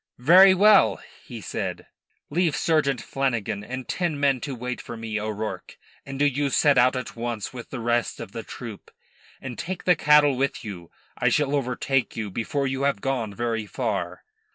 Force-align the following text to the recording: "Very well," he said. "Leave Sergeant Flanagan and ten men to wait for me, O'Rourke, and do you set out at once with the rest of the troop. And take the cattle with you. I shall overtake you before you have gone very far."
"Very 0.17 0.55
well," 0.55 0.99
he 1.25 1.41
said. 1.41 1.85
"Leave 2.31 2.55
Sergeant 2.55 3.03
Flanagan 3.03 3.63
and 3.63 3.87
ten 3.87 4.19
men 4.19 4.41
to 4.41 4.55
wait 4.55 4.81
for 4.81 4.97
me, 4.97 5.19
O'Rourke, 5.21 5.77
and 6.07 6.17
do 6.17 6.25
you 6.25 6.49
set 6.49 6.75
out 6.75 6.95
at 6.95 7.15
once 7.15 7.53
with 7.53 7.69
the 7.69 7.79
rest 7.79 8.19
of 8.19 8.31
the 8.31 8.41
troop. 8.41 8.89
And 9.39 9.59
take 9.59 9.83
the 9.83 9.95
cattle 9.95 10.35
with 10.35 10.65
you. 10.65 10.89
I 11.19 11.29
shall 11.29 11.53
overtake 11.53 12.15
you 12.17 12.31
before 12.31 12.65
you 12.65 12.81
have 12.81 12.99
gone 12.99 13.31
very 13.35 13.67
far." 13.67 14.23